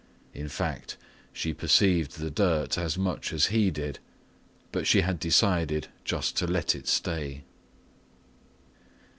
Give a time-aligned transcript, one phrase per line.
[0.33, 0.97] In fact,
[1.31, 3.99] she perceived the dirt as much as he did,
[4.71, 7.43] but she had decided just to let it stay.